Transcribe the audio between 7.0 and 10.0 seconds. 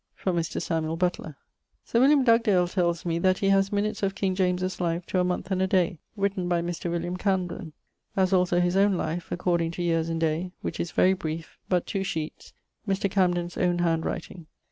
Camden; as also his owne life, according to